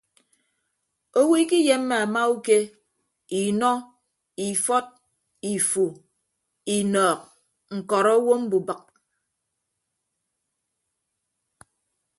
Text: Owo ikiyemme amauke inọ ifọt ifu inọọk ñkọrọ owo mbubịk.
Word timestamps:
Owo 1.19 1.33
ikiyemme 1.43 1.95
amauke 2.05 2.57
inọ 3.41 3.71
ifọt 4.47 4.87
ifu 5.51 5.85
inọọk 6.75 7.19
ñkọrọ 7.77 8.11
owo 8.19 8.33
mbubịk. 8.43 8.81